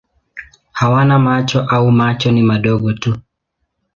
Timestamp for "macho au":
1.19-1.91